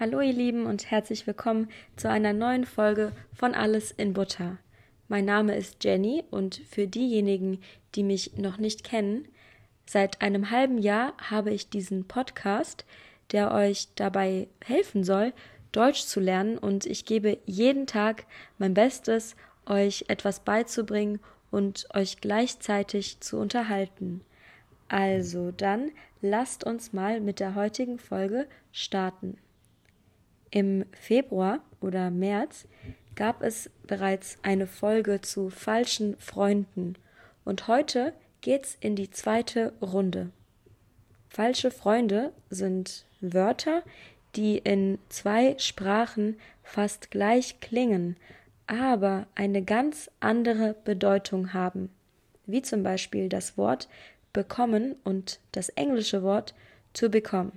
[0.00, 4.58] Hallo ihr Lieben und herzlich willkommen zu einer neuen Folge von Alles in Butter.
[5.08, 7.60] Mein Name ist Jenny und für diejenigen,
[7.96, 9.26] die mich noch nicht kennen,
[9.86, 12.84] seit einem halben Jahr habe ich diesen Podcast,
[13.32, 15.32] der euch dabei helfen soll,
[15.72, 18.26] Deutsch zu lernen und ich gebe jeden Tag
[18.56, 19.34] mein Bestes,
[19.66, 21.18] euch etwas beizubringen
[21.50, 24.20] und euch gleichzeitig zu unterhalten.
[24.86, 25.90] Also dann
[26.22, 29.38] lasst uns mal mit der heutigen Folge starten.
[30.50, 32.66] Im Februar oder März
[33.14, 36.94] gab es bereits eine Folge zu falschen Freunden.
[37.44, 40.30] Und heute geht's in die zweite Runde.
[41.28, 43.82] Falsche Freunde sind Wörter,
[44.36, 48.16] die in zwei Sprachen fast gleich klingen,
[48.66, 51.90] aber eine ganz andere Bedeutung haben,
[52.46, 53.88] wie zum Beispiel das Wort
[54.32, 56.54] bekommen und das englische Wort
[56.92, 57.52] to become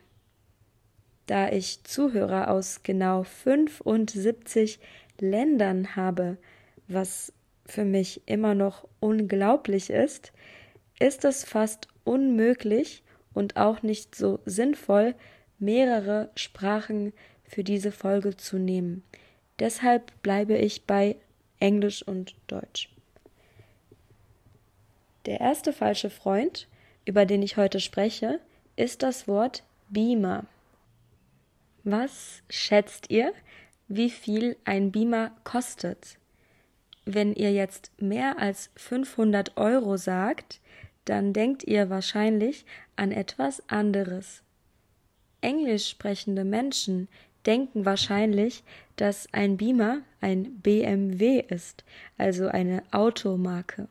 [1.31, 4.81] da ich Zuhörer aus genau 75
[5.17, 6.35] Ländern habe,
[6.89, 7.31] was
[7.65, 10.33] für mich immer noch unglaublich ist,
[10.99, 13.01] ist es fast unmöglich
[13.33, 15.15] und auch nicht so sinnvoll,
[15.57, 17.13] mehrere Sprachen
[17.45, 19.01] für diese Folge zu nehmen.
[19.57, 21.15] Deshalb bleibe ich bei
[21.61, 22.89] Englisch und Deutsch.
[25.25, 26.67] Der erste falsche Freund,
[27.05, 28.41] über den ich heute spreche,
[28.75, 30.45] ist das Wort Beamer.
[31.83, 33.33] Was schätzt ihr,
[33.87, 36.17] wie viel ein Beamer kostet?
[37.05, 40.61] Wenn ihr jetzt mehr als 500 Euro sagt,
[41.05, 42.65] dann denkt ihr wahrscheinlich
[42.95, 44.43] an etwas anderes.
[45.41, 47.07] Englisch sprechende Menschen
[47.47, 48.63] denken wahrscheinlich,
[48.95, 51.83] dass ein Beamer ein BMW ist,
[52.19, 53.87] also eine Automarke.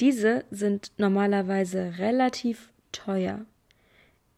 [0.00, 3.44] Diese sind normalerweise relativ teuer.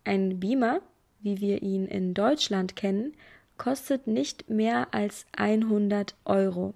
[0.05, 0.83] Ein Beamer
[1.23, 3.15] wie wir ihn in Deutschland kennen,
[3.59, 6.75] kostet nicht mehr als 100 Euro.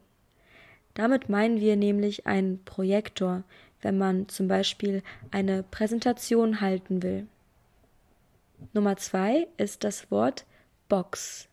[0.94, 3.43] Damit meinen wir nämlich einen Projektor,
[3.82, 7.26] wenn man zum Beispiel eine Präsentation halten will.
[8.72, 10.47] Nummer zwei ist das Wort
[10.88, 11.49] Box.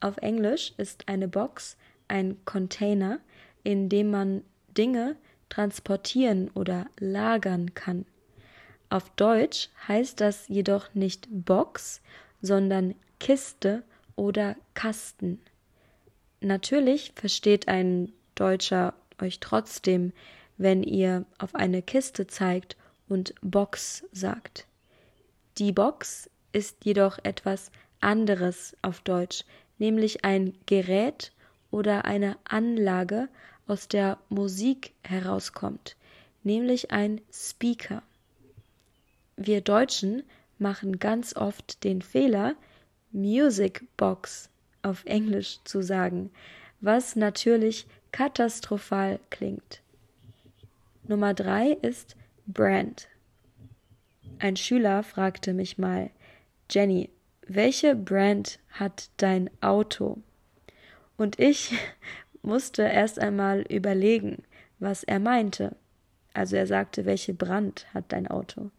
[0.00, 1.76] Auf Englisch ist eine Box
[2.08, 3.20] ein Container,
[3.64, 4.42] in dem man
[4.76, 5.16] Dinge
[5.48, 8.04] transportieren oder lagern kann.
[8.88, 12.00] Auf Deutsch heißt das jedoch nicht Box,
[12.42, 13.82] sondern Kiste
[14.14, 15.40] oder Kasten.
[16.40, 20.12] Natürlich versteht ein Deutscher euch trotzdem,
[20.58, 22.76] wenn ihr auf eine Kiste zeigt
[23.08, 24.66] und Box sagt.
[25.58, 27.70] Die Box ist jedoch etwas
[28.00, 29.44] anderes auf Deutsch,
[29.78, 31.32] nämlich ein Gerät
[31.70, 33.28] oder eine Anlage,
[33.66, 35.96] aus der Musik herauskommt,
[36.44, 38.02] nämlich ein Speaker.
[39.36, 40.22] Wir Deutschen
[40.58, 42.54] machen ganz oft den Fehler,
[43.12, 44.50] Music Box
[44.82, 46.30] auf Englisch zu sagen,
[46.80, 49.82] was natürlich katastrophal klingt.
[51.08, 53.08] Nummer drei ist Brand.
[54.38, 56.10] Ein Schüler fragte mich mal,
[56.70, 57.10] Jenny,
[57.46, 60.18] welche Brand hat dein Auto?
[61.16, 61.72] Und ich
[62.42, 64.42] musste erst einmal überlegen,
[64.78, 65.74] was er meinte.
[66.34, 68.70] Also er sagte, welche Brand hat dein Auto?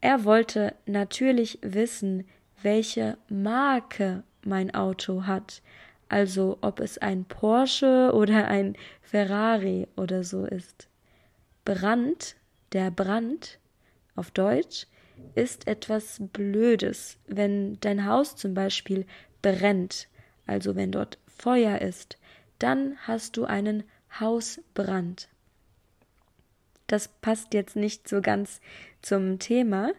[0.00, 2.26] Er wollte natürlich wissen,
[2.62, 5.62] welche Marke mein Auto hat,
[6.08, 10.88] also ob es ein Porsche oder ein Ferrari oder so ist.
[11.64, 12.36] Brand,
[12.72, 13.58] der Brand
[14.16, 14.86] auf Deutsch,
[15.34, 19.06] ist etwas Blödes, wenn dein Haus zum Beispiel
[19.42, 20.08] brennt,
[20.46, 22.18] also wenn dort Feuer ist,
[22.58, 23.84] dann hast du einen
[24.18, 25.28] Hausbrand.
[26.90, 28.60] Das passt jetzt nicht so ganz
[29.00, 29.92] zum Thema,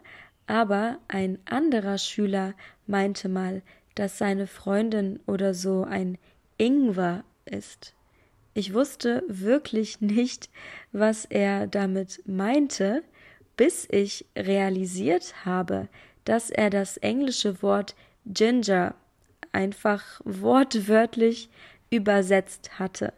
[0.46, 2.52] aber ein anderer Schüler
[2.86, 3.62] meinte mal,
[3.94, 6.18] dass seine Freundin oder so ein
[6.58, 7.94] Ingwer ist.
[8.52, 10.50] Ich wusste wirklich nicht,
[10.92, 13.02] was er damit meinte,
[13.56, 15.88] bis ich realisiert habe,
[16.26, 17.94] dass er das englische Wort
[18.26, 18.94] Ginger
[19.50, 21.48] einfach wortwörtlich
[21.88, 23.14] übersetzt hatte.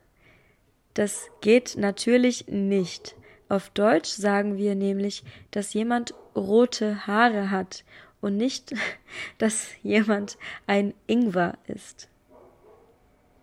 [0.95, 3.17] Das geht natürlich nicht.
[3.49, 7.85] Auf Deutsch sagen wir nämlich, dass jemand rote Haare hat
[8.21, 8.75] und nicht,
[9.39, 12.09] dass jemand ein Ingwer ist.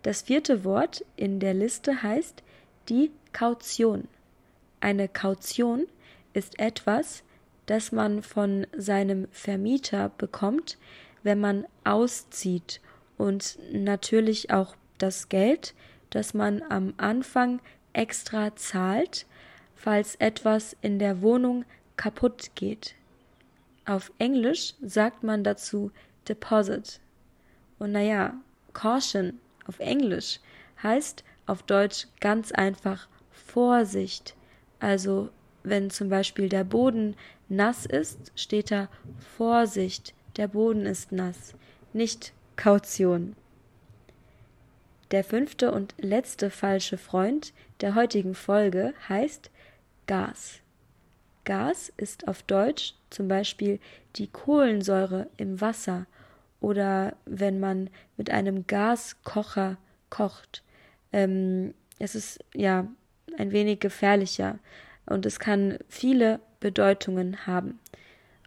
[0.02, 2.42] Das vierte Wort in der Liste heißt
[2.88, 4.08] die Kaution.
[4.80, 5.86] Eine Kaution
[6.32, 7.22] ist etwas,
[7.66, 10.76] das man von seinem Vermieter bekommt,
[11.22, 12.80] wenn man auszieht
[13.16, 15.74] und natürlich auch das Geld,
[16.10, 17.60] das man am Anfang
[17.92, 19.26] extra zahlt,
[19.82, 21.64] falls etwas in der Wohnung
[21.96, 22.94] kaputt geht.
[23.84, 25.90] Auf Englisch sagt man dazu
[26.28, 27.00] Deposit.
[27.80, 28.34] Und naja,
[28.74, 30.38] Caution auf Englisch
[30.84, 34.36] heißt auf Deutsch ganz einfach Vorsicht.
[34.78, 35.30] Also
[35.64, 37.16] wenn zum Beispiel der Boden
[37.48, 38.88] nass ist, steht da
[39.36, 41.54] Vorsicht, der Boden ist nass,
[41.92, 43.34] nicht Kaution.
[45.10, 49.50] Der fünfte und letzte falsche Freund der heutigen Folge heißt
[50.06, 50.60] Gas.
[51.44, 53.80] Gas ist auf Deutsch zum Beispiel
[54.16, 56.06] die Kohlensäure im Wasser
[56.60, 59.76] oder wenn man mit einem Gaskocher
[60.10, 60.62] kocht.
[61.12, 62.86] Ähm, es ist ja
[63.36, 64.58] ein wenig gefährlicher
[65.06, 67.80] und es kann viele Bedeutungen haben.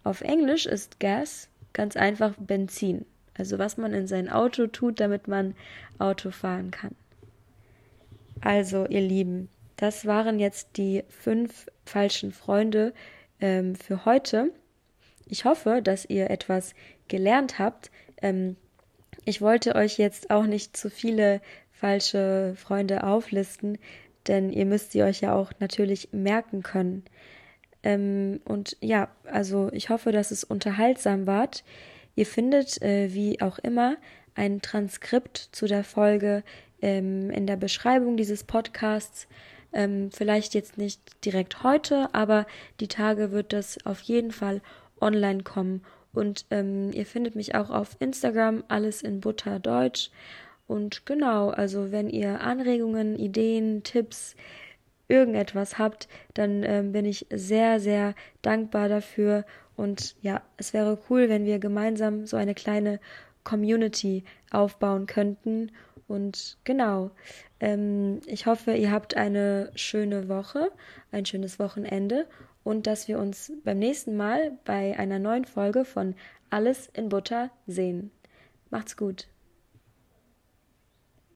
[0.04, 3.06] Auf Englisch ist Gas ganz einfach Benzin,
[3.38, 5.56] also was man in sein Auto tut, damit man
[6.00, 6.96] Auto fahren kann.
[8.42, 12.94] Also, ihr Lieben, das waren jetzt die fünf falschen Freunde
[13.39, 14.51] ähm, für heute.
[15.27, 16.74] Ich hoffe, dass ihr etwas
[17.07, 17.92] gelernt habt.
[18.22, 18.56] Ähm,
[19.25, 21.42] ich wollte euch jetzt auch nicht zu viele
[21.72, 23.77] falsche Freunde auflisten,
[24.27, 27.04] denn ihr müsst sie euch ja auch natürlich merken können.
[27.83, 31.50] Ähm, und ja, also ich hoffe, dass es unterhaltsam war.
[32.16, 33.98] Ihr findet, äh, wie auch immer,
[34.36, 36.44] ein Transkript zu der Folge
[36.81, 39.27] ähm, in der Beschreibung dieses Podcasts.
[39.75, 42.48] Ähm, vielleicht jetzt nicht direkt heute, aber
[42.80, 44.62] die Tage wird das auf jeden Fall
[45.00, 45.81] online kommen.
[46.13, 50.10] Und ähm, ihr findet mich auch auf Instagram, alles in Butter Deutsch.
[50.68, 54.36] Und genau, also wenn ihr Anregungen, Ideen, Tipps,
[55.07, 59.45] irgendetwas habt, dann ähm, bin ich sehr, sehr dankbar dafür.
[59.75, 63.00] Und ja, es wäre cool, wenn wir gemeinsam so eine kleine
[63.44, 65.72] Community aufbauen könnten.
[66.07, 67.12] Und genau,
[67.60, 70.72] ähm, ich hoffe, ihr habt eine schöne Woche,
[71.12, 72.28] ein schönes Wochenende
[72.63, 76.16] und dass wir uns beim nächsten Mal bei einer neuen Folge von
[76.50, 78.12] Alles in Butter sehen.
[78.69, 79.28] Macht's gut.